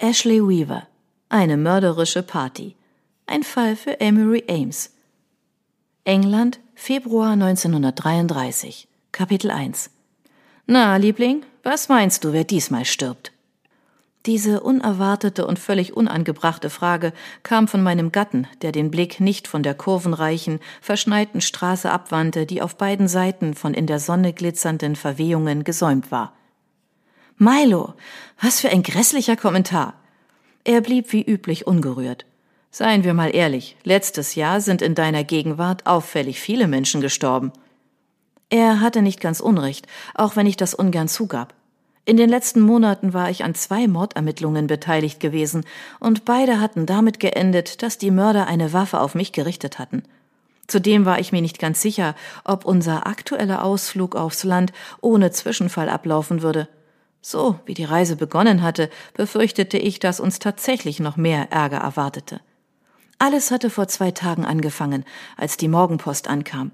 Ashley 0.00 0.40
Weaver. 0.40 0.86
Eine 1.28 1.56
mörderische 1.56 2.22
Party. 2.22 2.76
Ein 3.26 3.42
Fall 3.42 3.74
für 3.74 4.00
Amory 4.00 4.44
Ames. 4.48 4.94
England, 6.04 6.60
Februar 6.76 7.32
1933. 7.32 8.86
Kapitel 9.10 9.50
1. 9.50 9.90
Na, 10.66 10.94
Liebling, 10.98 11.42
was 11.64 11.88
meinst 11.88 12.22
du, 12.22 12.32
wer 12.32 12.44
diesmal 12.44 12.84
stirbt? 12.84 13.32
Diese 14.24 14.60
unerwartete 14.60 15.44
und 15.44 15.58
völlig 15.58 15.96
unangebrachte 15.96 16.70
Frage 16.70 17.12
kam 17.42 17.66
von 17.66 17.82
meinem 17.82 18.12
Gatten, 18.12 18.46
der 18.62 18.70
den 18.70 18.92
Blick 18.92 19.18
nicht 19.18 19.48
von 19.48 19.64
der 19.64 19.74
kurvenreichen, 19.74 20.60
verschneiten 20.80 21.40
Straße 21.40 21.90
abwandte, 21.90 22.46
die 22.46 22.62
auf 22.62 22.76
beiden 22.76 23.08
Seiten 23.08 23.54
von 23.54 23.74
in 23.74 23.88
der 23.88 23.98
Sonne 23.98 24.32
glitzernden 24.32 24.94
Verwehungen 24.94 25.64
gesäumt 25.64 26.12
war. 26.12 26.37
Milo, 27.40 27.94
was 28.42 28.58
für 28.58 28.68
ein 28.68 28.82
grässlicher 28.82 29.36
Kommentar. 29.36 29.94
Er 30.64 30.80
blieb 30.80 31.12
wie 31.12 31.22
üblich 31.22 31.68
ungerührt. 31.68 32.26
Seien 32.72 33.04
wir 33.04 33.14
mal 33.14 33.32
ehrlich, 33.32 33.76
letztes 33.84 34.34
Jahr 34.34 34.60
sind 34.60 34.82
in 34.82 34.96
deiner 34.96 35.22
Gegenwart 35.22 35.86
auffällig 35.86 36.40
viele 36.40 36.66
Menschen 36.66 37.00
gestorben. 37.00 37.52
Er 38.50 38.80
hatte 38.80 39.02
nicht 39.02 39.20
ganz 39.20 39.38
Unrecht, 39.38 39.86
auch 40.16 40.34
wenn 40.34 40.46
ich 40.46 40.56
das 40.56 40.74
ungern 40.74 41.06
zugab. 41.06 41.54
In 42.04 42.16
den 42.16 42.28
letzten 42.28 42.60
Monaten 42.60 43.12
war 43.12 43.30
ich 43.30 43.44
an 43.44 43.54
zwei 43.54 43.86
Mordermittlungen 43.86 44.66
beteiligt 44.66 45.20
gewesen, 45.20 45.64
und 46.00 46.24
beide 46.24 46.60
hatten 46.60 46.86
damit 46.86 47.20
geendet, 47.20 47.84
dass 47.84 47.98
die 47.98 48.10
Mörder 48.10 48.48
eine 48.48 48.72
Waffe 48.72 48.98
auf 48.98 49.14
mich 49.14 49.30
gerichtet 49.30 49.78
hatten. 49.78 50.02
Zudem 50.66 51.04
war 51.04 51.20
ich 51.20 51.30
mir 51.30 51.40
nicht 51.40 51.60
ganz 51.60 51.82
sicher, 51.82 52.16
ob 52.44 52.64
unser 52.64 53.06
aktueller 53.06 53.62
Ausflug 53.62 54.16
aufs 54.16 54.42
Land 54.42 54.72
ohne 55.00 55.30
Zwischenfall 55.30 55.88
ablaufen 55.88 56.42
würde. 56.42 56.68
So 57.20 57.58
wie 57.66 57.74
die 57.74 57.84
Reise 57.84 58.16
begonnen 58.16 58.62
hatte, 58.62 58.90
befürchtete 59.14 59.78
ich, 59.78 59.98
dass 59.98 60.20
uns 60.20 60.38
tatsächlich 60.38 61.00
noch 61.00 61.16
mehr 61.16 61.50
Ärger 61.50 61.78
erwartete. 61.78 62.40
Alles 63.18 63.50
hatte 63.50 63.70
vor 63.70 63.88
zwei 63.88 64.12
Tagen 64.12 64.44
angefangen, 64.44 65.04
als 65.36 65.56
die 65.56 65.68
Morgenpost 65.68 66.28
ankam. 66.28 66.70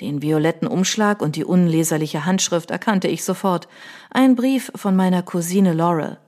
Den 0.00 0.22
violetten 0.22 0.68
Umschlag 0.68 1.20
und 1.20 1.36
die 1.36 1.44
unleserliche 1.44 2.24
Handschrift 2.24 2.70
erkannte 2.70 3.08
ich 3.08 3.24
sofort. 3.24 3.68
Ein 4.10 4.36
Brief 4.36 4.70
von 4.74 4.96
meiner 4.96 5.22
Cousine 5.22 5.72
Laurel. 5.72 6.18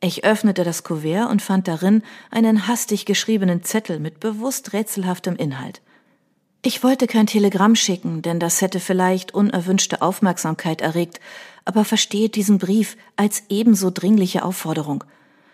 Ich 0.00 0.24
öffnete 0.24 0.62
das 0.62 0.84
Kuvert 0.84 1.28
und 1.28 1.42
fand 1.42 1.66
darin 1.66 2.02
einen 2.30 2.68
hastig 2.68 3.04
geschriebenen 3.04 3.64
Zettel 3.64 3.98
mit 3.98 4.20
bewusst 4.20 4.72
rätselhaftem 4.72 5.34
Inhalt. 5.34 5.82
Ich 6.62 6.82
wollte 6.82 7.06
kein 7.06 7.28
Telegramm 7.28 7.76
schicken, 7.76 8.20
denn 8.20 8.40
das 8.40 8.60
hätte 8.60 8.80
vielleicht 8.80 9.32
unerwünschte 9.32 10.02
Aufmerksamkeit 10.02 10.80
erregt, 10.80 11.20
aber 11.64 11.84
verstehe 11.84 12.28
diesen 12.28 12.58
Brief 12.58 12.96
als 13.14 13.44
ebenso 13.48 13.90
dringliche 13.90 14.44
Aufforderung. 14.44 15.04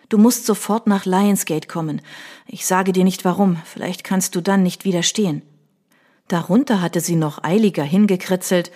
Du 0.09 0.17
musst 0.17 0.45
sofort 0.45 0.87
nach 0.87 1.05
Lionsgate 1.05 1.67
kommen. 1.67 2.01
Ich 2.47 2.65
sage 2.65 2.91
dir 2.91 3.03
nicht 3.03 3.23
warum, 3.23 3.57
vielleicht 3.65 4.03
kannst 4.03 4.35
du 4.35 4.41
dann 4.41 4.63
nicht 4.63 4.83
widerstehen. 4.83 5.43
Darunter 6.27 6.81
hatte 6.81 7.01
sie 7.01 7.15
noch 7.15 7.43
eiliger 7.43 7.83
hingekritzelt. 7.83 8.71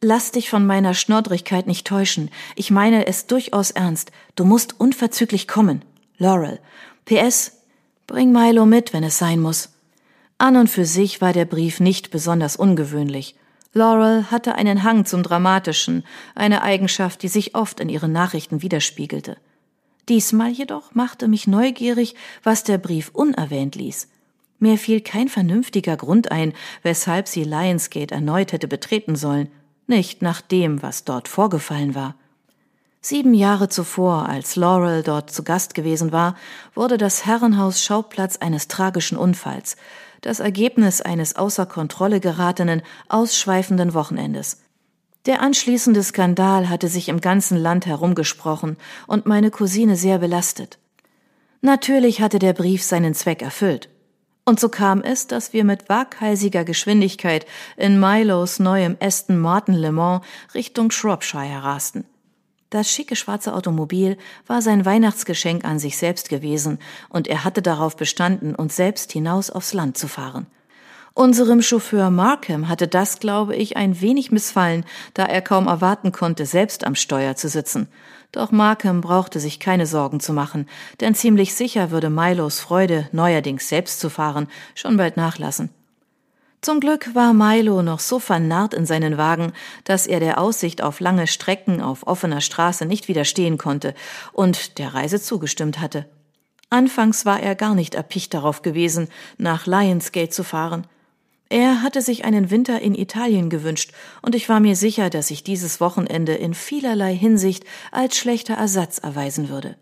Lass 0.00 0.30
dich 0.30 0.48
von 0.48 0.66
meiner 0.66 0.94
Schnoddrigkeit 0.94 1.66
nicht 1.66 1.86
täuschen. 1.86 2.30
Ich 2.56 2.70
meine 2.70 3.06
es 3.06 3.26
durchaus 3.26 3.70
ernst. 3.70 4.10
Du 4.36 4.44
musst 4.44 4.78
unverzüglich 4.80 5.48
kommen. 5.48 5.84
Laurel. 6.16 6.60
PS. 7.04 7.60
Bring 8.06 8.32
Milo 8.32 8.64
mit, 8.64 8.92
wenn 8.92 9.04
es 9.04 9.18
sein 9.18 9.40
muss. 9.40 9.73
An 10.38 10.56
und 10.56 10.68
für 10.68 10.84
sich 10.84 11.20
war 11.20 11.32
der 11.32 11.44
Brief 11.44 11.80
nicht 11.80 12.10
besonders 12.10 12.56
ungewöhnlich. 12.56 13.36
Laurel 13.72 14.30
hatte 14.30 14.54
einen 14.54 14.82
Hang 14.82 15.04
zum 15.04 15.22
Dramatischen, 15.22 16.04
eine 16.34 16.62
Eigenschaft, 16.62 17.22
die 17.22 17.28
sich 17.28 17.54
oft 17.54 17.80
in 17.80 17.88
ihren 17.88 18.12
Nachrichten 18.12 18.62
widerspiegelte. 18.62 19.36
Diesmal 20.08 20.50
jedoch 20.50 20.94
machte 20.94 21.28
mich 21.28 21.46
neugierig, 21.46 22.14
was 22.42 22.62
der 22.62 22.78
Brief 22.78 23.10
unerwähnt 23.10 23.74
ließ. 23.74 24.08
Mir 24.58 24.78
fiel 24.78 25.00
kein 25.00 25.28
vernünftiger 25.28 25.96
Grund 25.96 26.30
ein, 26.30 26.52
weshalb 26.82 27.26
sie 27.26 27.44
Lionsgate 27.44 28.14
erneut 28.14 28.52
hätte 28.52 28.68
betreten 28.68 29.16
sollen, 29.16 29.48
nicht 29.86 30.22
nach 30.22 30.40
dem, 30.40 30.82
was 30.82 31.04
dort 31.04 31.28
vorgefallen 31.28 31.94
war. 31.94 32.14
Sieben 33.00 33.34
Jahre 33.34 33.68
zuvor, 33.68 34.28
als 34.28 34.56
Laurel 34.56 35.02
dort 35.02 35.30
zu 35.30 35.42
Gast 35.42 35.74
gewesen 35.74 36.12
war, 36.12 36.36
wurde 36.74 36.96
das 36.96 37.26
Herrenhaus 37.26 37.82
Schauplatz 37.82 38.38
eines 38.38 38.68
tragischen 38.68 39.18
Unfalls, 39.18 39.76
das 40.26 40.40
Ergebnis 40.40 41.00
eines 41.00 41.36
außer 41.36 41.66
Kontrolle 41.66 42.20
geratenen, 42.20 42.82
ausschweifenden 43.08 43.94
Wochenendes. 43.94 44.58
Der 45.26 45.40
anschließende 45.40 46.02
Skandal 46.02 46.68
hatte 46.68 46.88
sich 46.88 47.08
im 47.08 47.20
ganzen 47.20 47.56
Land 47.56 47.86
herumgesprochen 47.86 48.76
und 49.06 49.26
meine 49.26 49.50
Cousine 49.50 49.96
sehr 49.96 50.18
belastet. 50.18 50.78
Natürlich 51.62 52.20
hatte 52.20 52.38
der 52.38 52.52
Brief 52.52 52.82
seinen 52.82 53.14
Zweck 53.14 53.40
erfüllt. 53.40 53.88
Und 54.44 54.60
so 54.60 54.68
kam 54.68 55.00
es, 55.00 55.26
dass 55.26 55.54
wir 55.54 55.64
mit 55.64 55.88
waghalsiger 55.88 56.64
Geschwindigkeit 56.64 57.46
in 57.78 57.98
Milos 57.98 58.58
neuem 58.58 58.98
Aston 59.00 59.38
Martin 59.38 59.74
Le 59.74 59.90
Mans 59.90 60.22
Richtung 60.54 60.90
Shropshire 60.90 61.62
rasten. 61.62 62.04
Das 62.74 62.90
schicke 62.90 63.14
schwarze 63.14 63.54
Automobil 63.54 64.18
war 64.48 64.60
sein 64.60 64.84
Weihnachtsgeschenk 64.84 65.64
an 65.64 65.78
sich 65.78 65.96
selbst 65.96 66.28
gewesen, 66.28 66.80
und 67.08 67.28
er 67.28 67.44
hatte 67.44 67.62
darauf 67.62 67.94
bestanden, 67.94 68.56
uns 68.56 68.74
selbst 68.74 69.12
hinaus 69.12 69.48
aufs 69.48 69.74
Land 69.74 69.96
zu 69.96 70.08
fahren. 70.08 70.48
Unserem 71.12 71.62
Chauffeur 71.62 72.10
Markham 72.10 72.68
hatte 72.68 72.88
das, 72.88 73.20
glaube 73.20 73.54
ich, 73.54 73.76
ein 73.76 74.00
wenig 74.00 74.32
missfallen, 74.32 74.84
da 75.14 75.24
er 75.24 75.40
kaum 75.40 75.68
erwarten 75.68 76.10
konnte, 76.10 76.46
selbst 76.46 76.84
am 76.84 76.96
Steuer 76.96 77.36
zu 77.36 77.48
sitzen. 77.48 77.86
Doch 78.32 78.50
Markham 78.50 79.02
brauchte 79.02 79.38
sich 79.38 79.60
keine 79.60 79.86
Sorgen 79.86 80.18
zu 80.18 80.32
machen, 80.32 80.68
denn 81.00 81.14
ziemlich 81.14 81.54
sicher 81.54 81.92
würde 81.92 82.10
Milos 82.10 82.58
Freude, 82.58 83.08
neuerdings 83.12 83.68
selbst 83.68 84.00
zu 84.00 84.10
fahren, 84.10 84.48
schon 84.74 84.96
bald 84.96 85.16
nachlassen. 85.16 85.70
Zum 86.64 86.80
Glück 86.80 87.14
war 87.14 87.34
Milo 87.34 87.82
noch 87.82 88.00
so 88.00 88.18
vernarrt 88.18 88.72
in 88.72 88.86
seinen 88.86 89.18
Wagen, 89.18 89.52
dass 89.84 90.06
er 90.06 90.18
der 90.18 90.40
Aussicht 90.40 90.80
auf 90.80 90.98
lange 90.98 91.26
Strecken 91.26 91.82
auf 91.82 92.06
offener 92.06 92.40
Straße 92.40 92.86
nicht 92.86 93.06
widerstehen 93.06 93.58
konnte 93.58 93.92
und 94.32 94.78
der 94.78 94.94
Reise 94.94 95.20
zugestimmt 95.20 95.78
hatte. 95.78 96.06
Anfangs 96.70 97.26
war 97.26 97.38
er 97.38 97.54
gar 97.54 97.74
nicht 97.74 97.94
erpicht 97.94 98.32
darauf 98.32 98.62
gewesen, 98.62 99.08
nach 99.36 99.66
Lionsgate 99.66 100.30
zu 100.30 100.42
fahren. 100.42 100.86
Er 101.50 101.82
hatte 101.82 102.00
sich 102.00 102.24
einen 102.24 102.50
Winter 102.50 102.80
in 102.80 102.94
Italien 102.94 103.50
gewünscht, 103.50 103.92
und 104.22 104.34
ich 104.34 104.48
war 104.48 104.60
mir 104.60 104.74
sicher, 104.74 105.10
dass 105.10 105.28
sich 105.28 105.44
dieses 105.44 105.82
Wochenende 105.82 106.32
in 106.32 106.54
vielerlei 106.54 107.14
Hinsicht 107.14 107.64
als 107.92 108.16
schlechter 108.16 108.54
Ersatz 108.54 108.96
erweisen 108.96 109.50
würde. 109.50 109.76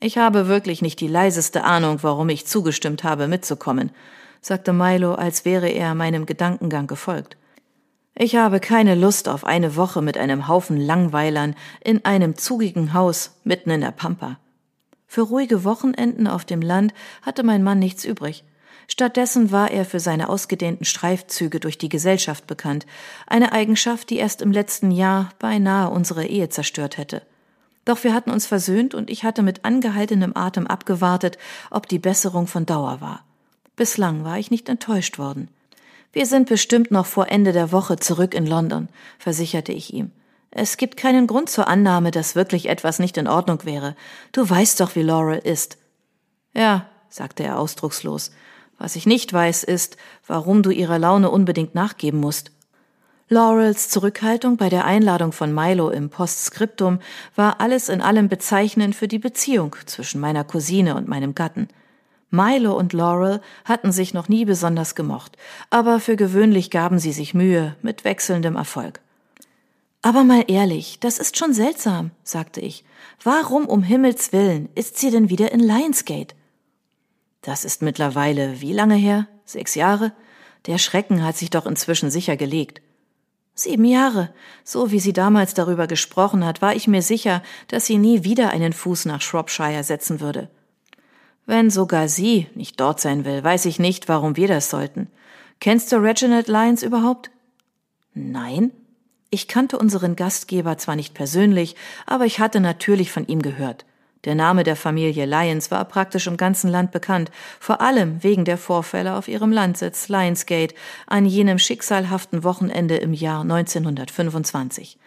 Ich 0.00 0.16
habe 0.16 0.48
wirklich 0.48 0.80
nicht 0.80 0.98
die 1.00 1.08
leiseste 1.08 1.62
Ahnung, 1.62 1.98
warum 2.00 2.30
ich 2.30 2.46
zugestimmt 2.46 3.04
habe, 3.04 3.28
mitzukommen, 3.28 3.90
sagte 4.44 4.74
Milo, 4.74 5.14
als 5.14 5.46
wäre 5.46 5.68
er 5.68 5.94
meinem 5.94 6.26
Gedankengang 6.26 6.86
gefolgt. 6.86 7.38
Ich 8.14 8.36
habe 8.36 8.60
keine 8.60 8.94
Lust 8.94 9.28
auf 9.28 9.44
eine 9.44 9.74
Woche 9.74 10.02
mit 10.02 10.18
einem 10.18 10.46
Haufen 10.46 10.76
Langweilern 10.76 11.54
in 11.82 12.04
einem 12.04 12.36
zugigen 12.36 12.92
Haus 12.92 13.40
mitten 13.42 13.70
in 13.70 13.80
der 13.80 13.90
Pampa. 13.90 14.38
Für 15.06 15.22
ruhige 15.22 15.64
Wochenenden 15.64 16.26
auf 16.26 16.44
dem 16.44 16.60
Land 16.60 16.92
hatte 17.22 17.42
mein 17.42 17.62
Mann 17.62 17.78
nichts 17.78 18.04
übrig. 18.04 18.44
Stattdessen 18.86 19.50
war 19.50 19.70
er 19.70 19.86
für 19.86 19.98
seine 19.98 20.28
ausgedehnten 20.28 20.84
Streifzüge 20.84 21.58
durch 21.58 21.78
die 21.78 21.88
Gesellschaft 21.88 22.46
bekannt, 22.46 22.84
eine 23.26 23.52
Eigenschaft, 23.52 24.10
die 24.10 24.18
erst 24.18 24.42
im 24.42 24.52
letzten 24.52 24.90
Jahr 24.90 25.30
beinahe 25.38 25.88
unsere 25.88 26.26
Ehe 26.26 26.50
zerstört 26.50 26.98
hätte. 26.98 27.22
Doch 27.86 28.04
wir 28.04 28.12
hatten 28.12 28.30
uns 28.30 28.46
versöhnt 28.46 28.94
und 28.94 29.08
ich 29.08 29.24
hatte 29.24 29.42
mit 29.42 29.64
angehaltenem 29.64 30.32
Atem 30.36 30.66
abgewartet, 30.66 31.38
ob 31.70 31.88
die 31.88 31.98
Besserung 31.98 32.46
von 32.46 32.66
Dauer 32.66 33.00
war. 33.00 33.24
Bislang 33.76 34.24
war 34.24 34.38
ich 34.38 34.50
nicht 34.50 34.68
enttäuscht 34.68 35.18
worden. 35.18 35.48
Wir 36.12 36.26
sind 36.26 36.48
bestimmt 36.48 36.92
noch 36.92 37.06
vor 37.06 37.28
Ende 37.28 37.52
der 37.52 37.72
Woche 37.72 37.96
zurück 37.96 38.34
in 38.34 38.46
London, 38.46 38.88
versicherte 39.18 39.72
ich 39.72 39.92
ihm. 39.92 40.12
Es 40.52 40.76
gibt 40.76 40.96
keinen 40.96 41.26
Grund 41.26 41.50
zur 41.50 41.66
Annahme, 41.66 42.12
dass 42.12 42.36
wirklich 42.36 42.68
etwas 42.68 43.00
nicht 43.00 43.16
in 43.16 43.26
Ordnung 43.26 43.64
wäre. 43.64 43.96
Du 44.30 44.48
weißt 44.48 44.78
doch, 44.78 44.94
wie 44.94 45.02
Laurel 45.02 45.40
ist. 45.40 45.76
Ja, 46.54 46.86
sagte 47.08 47.42
er 47.42 47.58
ausdruckslos. 47.58 48.30
Was 48.78 48.94
ich 48.94 49.06
nicht 49.06 49.32
weiß, 49.32 49.64
ist, 49.64 49.96
warum 50.24 50.62
du 50.62 50.70
ihrer 50.70 51.00
Laune 51.00 51.30
unbedingt 51.30 51.74
nachgeben 51.74 52.20
musst. 52.20 52.52
Laurels 53.28 53.88
Zurückhaltung 53.88 54.56
bei 54.56 54.68
der 54.68 54.84
Einladung 54.84 55.32
von 55.32 55.52
Milo 55.52 55.90
im 55.90 56.10
Postskriptum 56.10 57.00
war 57.34 57.60
alles 57.60 57.88
in 57.88 58.00
allem 58.00 58.28
bezeichnend 58.28 58.94
für 58.94 59.08
die 59.08 59.18
Beziehung 59.18 59.74
zwischen 59.86 60.20
meiner 60.20 60.44
Cousine 60.44 60.94
und 60.94 61.08
meinem 61.08 61.34
Gatten. 61.34 61.68
Milo 62.34 62.76
und 62.76 62.92
Laurel 62.92 63.40
hatten 63.64 63.92
sich 63.92 64.12
noch 64.14 64.28
nie 64.28 64.44
besonders 64.44 64.94
gemocht, 64.94 65.36
aber 65.70 66.00
für 66.00 66.16
gewöhnlich 66.16 66.70
gaben 66.70 66.98
sie 66.98 67.12
sich 67.12 67.34
Mühe 67.34 67.76
mit 67.82 68.04
wechselndem 68.04 68.56
Erfolg. 68.56 69.00
Aber 70.02 70.22
mal 70.22 70.44
ehrlich, 70.48 70.98
das 71.00 71.18
ist 71.18 71.38
schon 71.38 71.54
seltsam, 71.54 72.10
sagte 72.24 72.60
ich. 72.60 72.84
Warum 73.22 73.64
um 73.64 73.82
Himmels 73.82 74.32
willen 74.32 74.68
ist 74.74 74.98
sie 74.98 75.10
denn 75.10 75.30
wieder 75.30 75.50
in 75.52 75.60
Lionsgate? 75.60 76.34
Das 77.40 77.64
ist 77.64 77.80
mittlerweile 77.80 78.60
wie 78.60 78.72
lange 78.72 78.96
her? 78.96 79.28
Sechs 79.46 79.74
Jahre? 79.74 80.12
Der 80.66 80.78
Schrecken 80.78 81.24
hat 81.24 81.36
sich 81.36 81.50
doch 81.50 81.66
inzwischen 81.66 82.10
sicher 82.10 82.36
gelegt. 82.36 82.82
Sieben 83.54 83.84
Jahre. 83.84 84.34
So 84.64 84.90
wie 84.90 84.98
sie 84.98 85.12
damals 85.12 85.54
darüber 85.54 85.86
gesprochen 85.86 86.44
hat, 86.44 86.60
war 86.60 86.74
ich 86.74 86.88
mir 86.88 87.02
sicher, 87.02 87.42
dass 87.68 87.86
sie 87.86 87.98
nie 87.98 88.24
wieder 88.24 88.50
einen 88.50 88.72
Fuß 88.72 89.04
nach 89.04 89.20
Shropshire 89.20 89.84
setzen 89.84 90.20
würde. 90.20 90.50
Wenn 91.46 91.70
sogar 91.70 92.08
sie 92.08 92.46
nicht 92.54 92.80
dort 92.80 93.00
sein 93.00 93.24
will, 93.24 93.44
weiß 93.44 93.66
ich 93.66 93.78
nicht, 93.78 94.08
warum 94.08 94.36
wir 94.36 94.48
das 94.48 94.70
sollten. 94.70 95.08
Kennst 95.60 95.92
du 95.92 95.96
Reginald 95.96 96.48
Lyons 96.48 96.82
überhaupt? 96.82 97.30
Nein. 98.14 98.70
Ich 99.30 99.48
kannte 99.48 99.78
unseren 99.78 100.16
Gastgeber 100.16 100.78
zwar 100.78 100.96
nicht 100.96 101.12
persönlich, 101.12 101.74
aber 102.06 102.24
ich 102.24 102.38
hatte 102.38 102.60
natürlich 102.60 103.10
von 103.10 103.26
ihm 103.26 103.42
gehört. 103.42 103.84
Der 104.24 104.34
Name 104.34 104.62
der 104.62 104.76
Familie 104.76 105.26
Lyons 105.26 105.70
war 105.70 105.84
praktisch 105.84 106.26
im 106.26 106.36
ganzen 106.36 106.70
Land 106.70 106.92
bekannt, 106.92 107.30
vor 107.60 107.80
allem 107.80 108.22
wegen 108.22 108.44
der 108.44 108.56
Vorfälle 108.56 109.16
auf 109.16 109.28
ihrem 109.28 109.52
Landsitz 109.52 110.08
Lionsgate 110.08 110.74
an 111.06 111.26
jenem 111.26 111.58
schicksalhaften 111.58 112.42
Wochenende 112.42 112.96
im 112.96 113.12
Jahr 113.12 113.42
1925. 113.42 114.98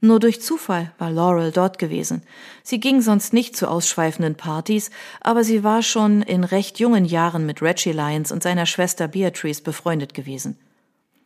Nur 0.00 0.20
durch 0.20 0.42
Zufall 0.42 0.92
war 0.98 1.10
Laurel 1.10 1.52
dort 1.52 1.78
gewesen. 1.78 2.22
Sie 2.62 2.80
ging 2.80 3.00
sonst 3.00 3.32
nicht 3.32 3.56
zu 3.56 3.66
ausschweifenden 3.68 4.34
Partys, 4.34 4.90
aber 5.22 5.42
sie 5.42 5.64
war 5.64 5.82
schon 5.82 6.20
in 6.22 6.44
recht 6.44 6.78
jungen 6.78 7.06
Jahren 7.06 7.46
mit 7.46 7.62
Reggie 7.62 7.92
Lyons 7.92 8.30
und 8.30 8.42
seiner 8.42 8.66
Schwester 8.66 9.08
Beatrice 9.08 9.62
befreundet 9.62 10.12
gewesen. 10.12 10.58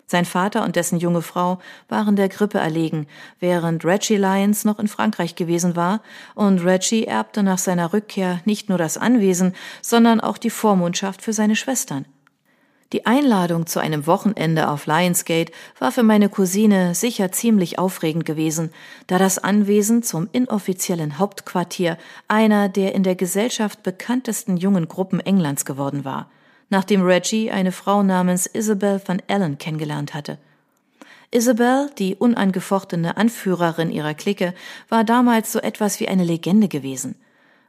Sein 0.07 0.25
Vater 0.25 0.65
und 0.65 0.75
dessen 0.75 0.99
junge 0.99 1.23
Frau 1.23 1.61
waren 1.89 2.17
der 2.17 2.29
Grippe 2.29 2.59
erlegen, 2.59 3.07
während 3.39 3.85
Reggie 3.85 4.17
Lyons 4.17 4.65
noch 4.65 4.81
in 4.81 4.89
Frankreich 4.89 5.37
gewesen 5.37 5.77
war, 5.77 6.01
und 6.35 6.65
Reggie 6.65 7.05
erbte 7.05 7.45
nach 7.45 7.59
seiner 7.59 7.93
Rückkehr 7.93 8.41
nicht 8.45 8.69
nur 8.69 8.79
das 8.79 8.99
Anwesen, 8.99 9.55
sondern 9.83 10.21
auch 10.21 10.39
die 10.39 10.51
Vormundschaft 10.51 11.23
für 11.23 11.33
seine 11.33 11.55
Schwestern. 11.55 12.07
Die 12.93 13.07
Einladung 13.07 13.67
zu 13.67 13.79
einem 13.79 14.07
Wochenende 14.07 14.69
auf 14.69 14.87
Lionsgate 14.87 15.53
war 15.79 15.93
für 15.93 16.03
meine 16.03 16.29
Cousine 16.29 16.95
sicher 16.95 17.31
ziemlich 17.31 17.79
aufregend 17.79 18.25
gewesen, 18.25 18.71
da 19.07 19.19
das 19.19 19.39
Anwesen 19.39 20.03
zum 20.03 20.29
inoffiziellen 20.33 21.19
Hauptquartier 21.19 21.99
einer 22.27 22.69
der 22.69 22.95
in 22.95 23.03
der 23.03 23.15
Gesellschaft 23.15 23.83
bekanntesten 23.83 24.57
jungen 24.57 24.89
Gruppen 24.89 25.21
Englands 25.21 25.65
geworden 25.65 26.05
war 26.05 26.29
nachdem 26.71 27.03
Reggie 27.03 27.51
eine 27.51 27.73
Frau 27.73 28.03
namens 28.03 28.47
Isabel 28.47 29.03
van 29.05 29.21
Allen 29.29 29.59
kennengelernt 29.59 30.15
hatte. 30.15 30.39
Isabel, 31.33 31.91
die 31.99 32.17
unangefochtene 32.17 33.17
Anführerin 33.17 33.91
ihrer 33.91 34.15
Clique, 34.15 34.55
war 34.89 35.05
damals 35.05 35.53
so 35.53 35.61
etwas 35.61 36.01
wie 36.01 36.09
eine 36.09 36.25
Legende 36.25 36.69
gewesen. 36.69 37.15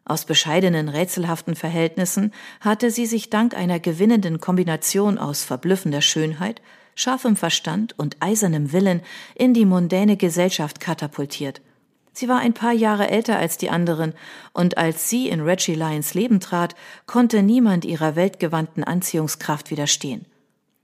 Aus 0.06 0.26
bescheidenen, 0.26 0.90
rätselhaften 0.90 1.56
Verhältnissen 1.56 2.34
hatte 2.60 2.92
sie 2.92 3.06
sich 3.06 3.30
dank 3.30 3.56
einer 3.56 3.80
gewinnenden 3.80 4.40
Kombination 4.40 5.18
aus 5.18 5.44
verblüffender 5.44 6.02
Schönheit, 6.02 6.62
scharfem 6.96 7.36
Verstand 7.36 7.98
und 7.98 8.18
eisernem 8.20 8.72
Willen 8.72 9.02
in 9.36 9.54
die 9.54 9.66
mondäne 9.66 10.18
Gesellschaft 10.18 10.80
katapultiert– 10.80 11.62
Sie 12.14 12.28
war 12.28 12.40
ein 12.40 12.54
paar 12.54 12.74
Jahre 12.74 13.10
älter 13.10 13.38
als 13.38 13.58
die 13.58 13.70
anderen, 13.70 14.14
und 14.54 14.78
als 14.78 15.10
sie 15.10 15.30
in 15.30 15.42
Reggie 15.42 15.76
Lyons 15.76 16.14
Leben 16.14 16.40
trat, 16.40 16.76
konnte 17.06 17.42
niemand 17.42 17.86
ihrer 17.86 18.16
weltgewandten 18.16 18.84
Anziehungskraft 18.84 19.72
widerstehen. 19.72 20.26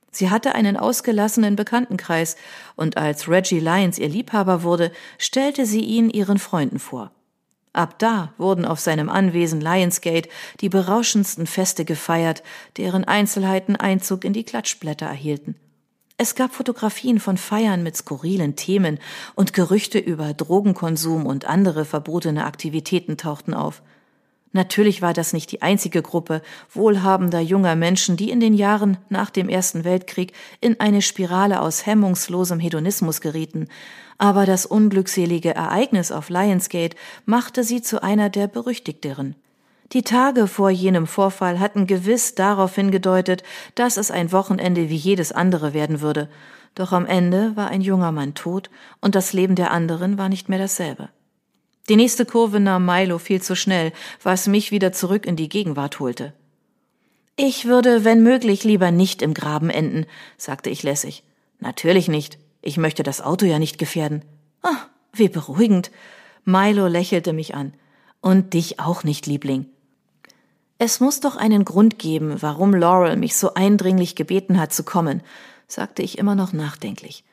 Sie 0.09 0.29
hatte 0.29 0.55
einen 0.55 0.77
ausgelassenen 0.77 1.55
Bekanntenkreis, 1.55 2.37
und 2.75 2.97
als 2.97 3.27
Reggie 3.27 3.59
Lyons 3.59 3.99
ihr 3.99 4.07
Liebhaber 4.07 4.63
wurde, 4.63 4.91
stellte 5.17 5.65
sie 5.65 5.81
ihn 5.81 6.09
ihren 6.09 6.39
Freunden 6.39 6.79
vor. 6.79 7.11
Ab 7.73 7.99
da 7.99 8.33
wurden 8.37 8.65
auf 8.65 8.79
seinem 8.79 9.09
Anwesen 9.09 9.61
Lionsgate 9.61 10.29
die 10.61 10.69
berauschendsten 10.69 11.45
Feste 11.45 11.85
gefeiert, 11.85 12.43
deren 12.77 13.03
Einzelheiten 13.03 13.75
Einzug 13.75 14.23
in 14.23 14.33
die 14.33 14.43
Klatschblätter 14.43 15.05
erhielten. 15.05 15.55
Es 16.17 16.33
gab 16.33 16.55
Fotografien 16.55 17.19
von 17.19 17.37
Feiern 17.37 17.83
mit 17.83 17.95
skurrilen 17.95 18.55
Themen 18.55 18.97
und 19.35 19.53
Gerüchte 19.53 19.99
über 19.99 20.33
Drogenkonsum 20.33 21.27
und 21.27 21.45
andere 21.45 21.85
verbotene 21.85 22.45
Aktivitäten 22.45 23.17
tauchten 23.17 23.53
auf. 23.53 23.83
Natürlich 24.53 25.01
war 25.01 25.13
das 25.13 25.33
nicht 25.33 25.51
die 25.51 25.61
einzige 25.61 26.01
Gruppe 26.01 26.41
wohlhabender 26.71 27.39
junger 27.39 27.75
Menschen, 27.75 28.17
die 28.17 28.31
in 28.31 28.39
den 28.39 28.53
Jahren 28.53 28.97
nach 29.09 29.29
dem 29.29 29.49
Ersten 29.49 29.83
Weltkrieg 29.83 30.33
in 30.61 30.79
eine 30.79 31.01
Spirale 31.01 31.61
aus 31.61 31.85
hemmungslosem 31.85 32.59
Hedonismus 32.59 33.21
gerieten, 33.21 33.67
aber 34.17 34.45
das 34.45 34.65
unglückselige 34.65 35.53
Ereignis 35.53 36.11
auf 36.11 36.29
Lionsgate 36.29 36.97
machte 37.25 37.63
sie 37.63 37.81
zu 37.81 38.01
einer 38.01 38.29
der 38.29 38.47
berüchtigteren. 38.47 39.35
Die 39.93 40.01
Tage 40.01 40.47
vor 40.47 40.69
jenem 40.69 41.07
Vorfall 41.07 41.59
hatten 41.59 41.87
gewiss 41.87 42.35
darauf 42.35 42.75
hingedeutet, 42.75 43.43
dass 43.75 43.95
es 43.95 44.11
ein 44.11 44.31
Wochenende 44.31 44.89
wie 44.89 44.95
jedes 44.95 45.31
andere 45.31 45.73
werden 45.73 46.01
würde. 46.01 46.29
Doch 46.75 46.91
am 46.91 47.05
Ende 47.05 47.55
war 47.55 47.69
ein 47.69 47.81
junger 47.81 48.11
Mann 48.11 48.33
tot 48.33 48.69
und 49.01 49.15
das 49.15 49.33
Leben 49.33 49.55
der 49.55 49.71
anderen 49.71 50.17
war 50.17 50.29
nicht 50.29 50.49
mehr 50.49 50.59
dasselbe. 50.59 51.09
Die 51.89 51.95
nächste 51.95 52.25
Kurve 52.25 52.59
nahm 52.59 52.85
Milo 52.85 53.17
viel 53.17 53.41
zu 53.41 53.55
schnell, 53.55 53.93
was 54.21 54.47
mich 54.47 54.71
wieder 54.71 54.91
zurück 54.91 55.25
in 55.25 55.35
die 55.35 55.49
Gegenwart 55.49 55.99
holte. 55.99 56.33
Ich 57.37 57.65
würde, 57.65 58.03
wenn 58.03 58.23
möglich, 58.23 58.63
lieber 58.63 58.91
nicht 58.91 59.21
im 59.21 59.33
Graben 59.33 59.69
enden, 59.69 60.05
sagte 60.37 60.69
ich 60.69 60.83
lässig. 60.83 61.23
Natürlich 61.59 62.07
nicht. 62.07 62.39
Ich 62.61 62.77
möchte 62.77 63.03
das 63.03 63.21
Auto 63.21 63.45
ja 63.45 63.59
nicht 63.59 63.77
gefährden. 63.77 64.25
Ah, 64.63 64.87
wie 65.13 65.29
beruhigend. 65.29 65.91
Milo 66.43 66.87
lächelte 66.87 67.33
mich 67.33 67.55
an. 67.55 67.73
Und 68.21 68.53
dich 68.53 68.79
auch 68.79 69.03
nicht, 69.03 69.27
Liebling. 69.27 69.67
Es 70.79 70.99
muss 70.99 71.19
doch 71.19 71.35
einen 71.35 71.63
Grund 71.63 71.97
geben, 71.97 72.41
warum 72.41 72.73
Laurel 72.73 73.15
mich 73.15 73.35
so 73.35 73.53
eindringlich 73.53 74.15
gebeten 74.15 74.59
hat 74.59 74.73
zu 74.73 74.83
kommen, 74.83 75.21
sagte 75.67 76.03
ich 76.03 76.17
immer 76.17 76.35
noch 76.35 76.53
nachdenklich. 76.53 77.23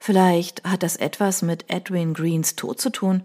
Vielleicht 0.00 0.64
hat 0.64 0.82
das 0.82 0.96
etwas 0.96 1.42
mit 1.42 1.66
Edwin 1.68 2.12
Greens 2.12 2.56
Tod 2.56 2.80
zu 2.80 2.90
tun? 2.90 3.24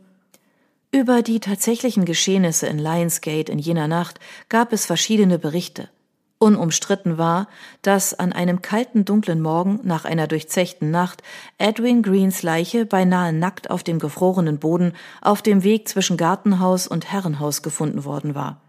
Über 0.91 1.21
die 1.21 1.39
tatsächlichen 1.39 2.03
Geschehnisse 2.03 2.65
in 2.65 2.79
Lionsgate 2.79 3.51
in 3.51 3.59
jener 3.59 3.87
Nacht 3.87 4.19
gab 4.49 4.73
es 4.73 4.87
verschiedene 4.87 5.37
Berichte. 5.37 5.87
Unumstritten 6.39 7.19
war, 7.19 7.47
dass 7.83 8.15
an 8.15 8.33
einem 8.33 8.63
kalten, 8.63 9.05
dunklen 9.05 9.39
Morgen 9.39 9.81
nach 9.83 10.05
einer 10.05 10.25
durchzechten 10.25 10.89
Nacht 10.89 11.21
Edwin 11.59 12.01
Greens 12.01 12.41
Leiche 12.41 12.87
beinahe 12.87 13.33
nackt 13.33 13.69
auf 13.69 13.83
dem 13.83 13.99
gefrorenen 13.99 14.57
Boden 14.57 14.93
auf 15.21 15.43
dem 15.43 15.63
Weg 15.63 15.87
zwischen 15.87 16.17
Gartenhaus 16.17 16.87
und 16.87 17.11
Herrenhaus 17.11 17.61
gefunden 17.61 18.03
worden 18.03 18.33
war. 18.33 18.59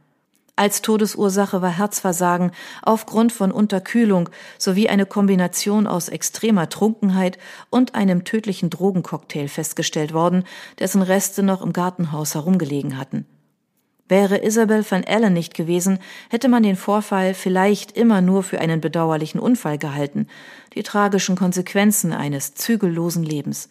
Als 0.57 0.83
Todesursache 0.83 1.63
war 1.63 1.71
Herzversagen 1.71 2.51
aufgrund 2.83 3.33
von 3.33 3.51
Unterkühlung 3.51 4.29
sowie 4.59 4.89
eine 4.89 5.07
Kombination 5.07 5.87
aus 5.87 6.09
extremer 6.09 6.69
Trunkenheit 6.69 7.39
und 7.71 7.95
einem 7.95 8.25
tödlichen 8.25 8.69
Drogencocktail 8.69 9.49
festgestellt 9.49 10.13
worden, 10.13 10.45
dessen 10.79 11.03
Reste 11.03 11.43
noch 11.43 11.63
im 11.63 11.73
Gartenhaus 11.73 12.35
herumgelegen 12.35 12.99
hatten. 12.99 13.27
Wäre 14.11 14.45
Isabel 14.45 14.85
van 14.91 15.05
Allen 15.05 15.33
nicht 15.33 15.55
gewesen, 15.55 16.01
hätte 16.31 16.49
man 16.49 16.65
den 16.65 16.75
Vorfall 16.75 17.33
vielleicht 17.33 17.93
immer 17.93 18.21
nur 18.21 18.43
für 18.43 18.61
einen 18.61 18.81
bedauerlichen 18.81 19.39
Unfall 19.39 19.79
gehalten, 19.79 20.27
die 20.75 20.83
tragischen 20.83 21.37
Konsequenzen 21.37 22.13
eines 22.13 22.55
zügellosen 22.55 23.23
Lebens. 23.23 23.69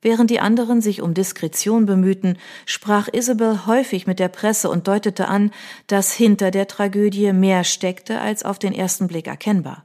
Während 0.00 0.30
die 0.30 0.38
anderen 0.38 0.80
sich 0.80 1.02
um 1.02 1.12
Diskretion 1.12 1.84
bemühten, 1.84 2.38
sprach 2.66 3.08
Isabel 3.12 3.66
häufig 3.66 4.06
mit 4.06 4.20
der 4.20 4.28
Presse 4.28 4.70
und 4.70 4.86
deutete 4.86 5.26
an, 5.26 5.50
dass 5.88 6.12
hinter 6.12 6.52
der 6.52 6.68
Tragödie 6.68 7.32
mehr 7.32 7.64
steckte 7.64 8.20
als 8.20 8.44
auf 8.44 8.60
den 8.60 8.72
ersten 8.72 9.08
Blick 9.08 9.26
erkennbar. 9.26 9.84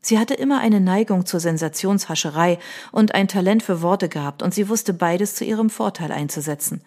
Sie 0.00 0.18
hatte 0.18 0.34
immer 0.34 0.60
eine 0.60 0.80
Neigung 0.80 1.24
zur 1.24 1.40
Sensationshascherei 1.40 2.58
und 2.92 3.14
ein 3.14 3.28
Talent 3.28 3.62
für 3.62 3.80
Worte 3.80 4.08
gehabt, 4.08 4.42
und 4.42 4.52
sie 4.52 4.68
wusste 4.68 4.92
beides 4.92 5.34
zu 5.34 5.44
ihrem 5.44 5.70
Vorteil 5.70 6.12
einzusetzen. 6.12 6.82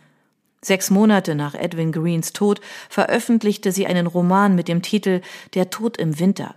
Sechs 0.61 0.89
Monate 0.89 1.33
nach 1.33 1.55
Edwin 1.55 1.91
Greens 1.91 2.33
Tod 2.33 2.61
veröffentlichte 2.89 3.71
sie 3.71 3.87
einen 3.87 4.05
Roman 4.05 4.53
mit 4.53 4.67
dem 4.67 4.81
Titel 4.81 5.21
Der 5.53 5.69
Tod 5.69 5.97
im 5.97 6.19
Winter. 6.19 6.55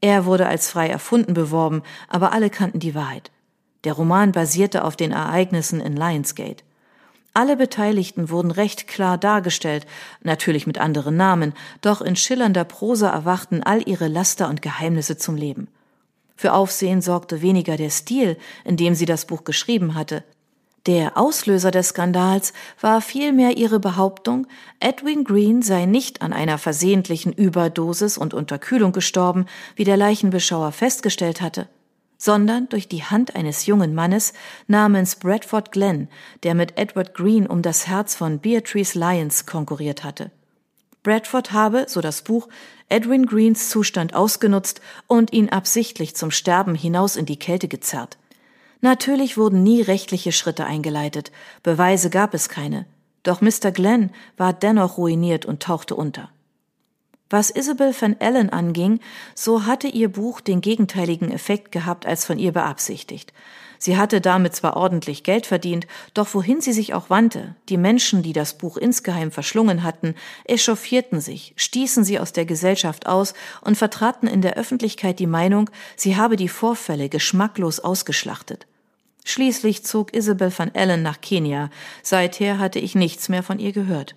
Er 0.00 0.26
wurde 0.26 0.46
als 0.46 0.70
frei 0.70 0.88
erfunden 0.88 1.32
beworben, 1.32 1.82
aber 2.08 2.32
alle 2.32 2.50
kannten 2.50 2.80
die 2.80 2.94
Wahrheit. 2.94 3.30
Der 3.86 3.92
Roman 3.92 4.32
basierte 4.32 4.82
auf 4.82 4.96
den 4.96 5.12
Ereignissen 5.12 5.80
in 5.80 5.94
Lionsgate. 5.94 6.64
Alle 7.34 7.56
Beteiligten 7.56 8.30
wurden 8.30 8.50
recht 8.50 8.88
klar 8.88 9.16
dargestellt, 9.16 9.86
natürlich 10.24 10.66
mit 10.66 10.78
anderen 10.78 11.16
Namen, 11.16 11.54
doch 11.82 12.00
in 12.00 12.16
schillernder 12.16 12.64
Prosa 12.64 13.10
erwachten 13.10 13.62
all 13.62 13.88
ihre 13.88 14.08
Laster 14.08 14.48
und 14.48 14.60
Geheimnisse 14.60 15.18
zum 15.18 15.36
Leben. 15.36 15.68
Für 16.34 16.52
Aufsehen 16.52 17.00
sorgte 17.00 17.42
weniger 17.42 17.76
der 17.76 17.90
Stil, 17.90 18.36
in 18.64 18.76
dem 18.76 18.96
sie 18.96 19.06
das 19.06 19.24
Buch 19.24 19.44
geschrieben 19.44 19.94
hatte. 19.94 20.24
Der 20.86 21.16
Auslöser 21.16 21.70
des 21.70 21.90
Skandals 21.90 22.54
war 22.80 23.00
vielmehr 23.00 23.56
ihre 23.56 23.78
Behauptung, 23.78 24.48
Edwin 24.80 25.22
Green 25.22 25.62
sei 25.62 25.86
nicht 25.86 26.22
an 26.22 26.32
einer 26.32 26.58
versehentlichen 26.58 27.32
Überdosis 27.32 28.18
und 28.18 28.34
Unterkühlung 28.34 28.90
gestorben, 28.90 29.46
wie 29.76 29.84
der 29.84 29.96
Leichenbeschauer 29.96 30.72
festgestellt 30.72 31.40
hatte 31.40 31.68
sondern 32.18 32.68
durch 32.68 32.88
die 32.88 33.04
Hand 33.04 33.36
eines 33.36 33.66
jungen 33.66 33.94
Mannes 33.94 34.32
namens 34.66 35.16
Bradford 35.16 35.72
Glenn, 35.72 36.08
der 36.42 36.54
mit 36.54 36.78
Edward 36.78 37.14
Green 37.14 37.46
um 37.46 37.62
das 37.62 37.86
Herz 37.86 38.14
von 38.14 38.38
Beatrice 38.38 38.98
Lyons 38.98 39.46
konkurriert 39.46 40.04
hatte. 40.04 40.30
Bradford 41.02 41.52
habe, 41.52 41.86
so 41.88 42.00
das 42.00 42.22
Buch, 42.22 42.48
Edwin 42.88 43.26
Greens 43.26 43.68
Zustand 43.70 44.14
ausgenutzt 44.14 44.80
und 45.06 45.32
ihn 45.32 45.48
absichtlich 45.48 46.16
zum 46.16 46.30
Sterben 46.30 46.74
hinaus 46.74 47.16
in 47.16 47.26
die 47.26 47.38
Kälte 47.38 47.68
gezerrt. 47.68 48.18
Natürlich 48.80 49.36
wurden 49.36 49.62
nie 49.62 49.82
rechtliche 49.82 50.32
Schritte 50.32 50.64
eingeleitet, 50.64 51.32
Beweise 51.62 52.10
gab 52.10 52.34
es 52.34 52.48
keine, 52.48 52.86
doch 53.22 53.40
Mr. 53.40 53.72
Glenn 53.72 54.10
war 54.36 54.52
dennoch 54.52 54.98
ruiniert 54.98 55.46
und 55.46 55.62
tauchte 55.62 55.94
unter. 55.96 56.30
Was 57.28 57.50
Isabel 57.50 57.92
van 57.98 58.16
Allen 58.20 58.50
anging, 58.50 59.00
so 59.34 59.66
hatte 59.66 59.88
ihr 59.88 60.08
Buch 60.08 60.40
den 60.40 60.60
gegenteiligen 60.60 61.32
Effekt 61.32 61.72
gehabt 61.72 62.06
als 62.06 62.24
von 62.24 62.38
ihr 62.38 62.52
beabsichtigt. 62.52 63.32
Sie 63.78 63.96
hatte 63.96 64.20
damit 64.20 64.54
zwar 64.54 64.76
ordentlich 64.76 65.24
Geld 65.24 65.44
verdient, 65.44 65.86
doch 66.14 66.32
wohin 66.34 66.60
sie 66.60 66.72
sich 66.72 66.94
auch 66.94 67.10
wandte, 67.10 67.56
die 67.68 67.76
Menschen, 67.76 68.22
die 68.22 68.32
das 68.32 68.54
Buch 68.54 68.76
insgeheim 68.76 69.32
verschlungen 69.32 69.82
hatten, 69.82 70.14
echauffierten 70.44 71.20
sich, 71.20 71.52
stießen 71.56 72.04
sie 72.04 72.18
aus 72.18 72.32
der 72.32 72.46
Gesellschaft 72.46 73.06
aus 73.06 73.34
und 73.60 73.76
vertraten 73.76 74.28
in 74.28 74.40
der 74.40 74.56
Öffentlichkeit 74.56 75.18
die 75.18 75.26
Meinung, 75.26 75.68
sie 75.96 76.16
habe 76.16 76.36
die 76.36 76.48
Vorfälle 76.48 77.08
geschmacklos 77.08 77.80
ausgeschlachtet. 77.80 78.66
Schließlich 79.24 79.84
zog 79.84 80.14
Isabel 80.14 80.56
van 80.56 80.70
Allen 80.74 81.02
nach 81.02 81.20
Kenia. 81.20 81.70
Seither 82.04 82.60
hatte 82.60 82.78
ich 82.78 82.94
nichts 82.94 83.28
mehr 83.28 83.42
von 83.42 83.58
ihr 83.58 83.72
gehört. 83.72 84.14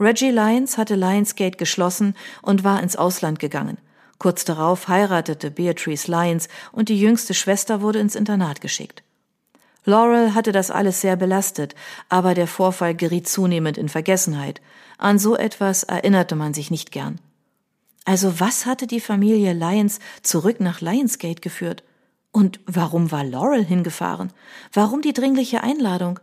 Reggie 0.00 0.30
Lyons 0.30 0.78
hatte 0.78 0.94
Lionsgate 0.94 1.56
geschlossen 1.56 2.14
und 2.42 2.62
war 2.62 2.82
ins 2.82 2.94
Ausland 2.94 3.40
gegangen. 3.40 3.78
Kurz 4.18 4.44
darauf 4.44 4.88
heiratete 4.88 5.50
Beatrice 5.50 6.08
Lyons 6.10 6.48
und 6.72 6.88
die 6.88 7.00
jüngste 7.00 7.34
Schwester 7.34 7.80
wurde 7.80 7.98
ins 7.98 8.14
Internat 8.14 8.60
geschickt. 8.60 9.02
Laurel 9.84 10.34
hatte 10.34 10.52
das 10.52 10.70
alles 10.70 11.00
sehr 11.00 11.16
belastet, 11.16 11.74
aber 12.08 12.34
der 12.34 12.46
Vorfall 12.46 12.94
geriet 12.94 13.28
zunehmend 13.28 13.78
in 13.78 13.88
Vergessenheit. 13.88 14.60
An 14.98 15.18
so 15.18 15.36
etwas 15.36 15.84
erinnerte 15.84 16.36
man 16.36 16.54
sich 16.54 16.70
nicht 16.70 16.92
gern. 16.92 17.20
Also 18.04 18.40
was 18.40 18.66
hatte 18.66 18.86
die 18.86 19.00
Familie 19.00 19.52
Lyons 19.52 19.98
zurück 20.22 20.60
nach 20.60 20.80
Lionsgate 20.80 21.40
geführt? 21.40 21.84
Und 22.32 22.60
warum 22.66 23.10
war 23.10 23.24
Laurel 23.24 23.64
hingefahren? 23.64 24.32
Warum 24.72 25.02
die 25.02 25.12
dringliche 25.12 25.62
Einladung? 25.62 26.20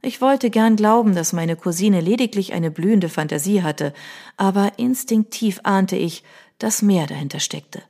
Ich 0.00 0.20
wollte 0.20 0.50
gern 0.50 0.76
glauben, 0.76 1.14
dass 1.14 1.32
meine 1.32 1.56
Cousine 1.56 2.00
lediglich 2.00 2.52
eine 2.52 2.70
blühende 2.70 3.08
Fantasie 3.08 3.62
hatte, 3.62 3.92
aber 4.36 4.72
instinktiv 4.78 5.60
ahnte 5.64 5.96
ich, 5.96 6.22
dass 6.58 6.82
mehr 6.82 7.06
dahinter 7.06 7.40
steckte. 7.40 7.82